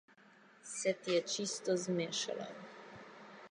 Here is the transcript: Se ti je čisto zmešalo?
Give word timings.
Se 0.75 0.91
ti 1.01 1.11
je 1.15 1.19
čisto 1.35 1.77
zmešalo? 1.83 2.51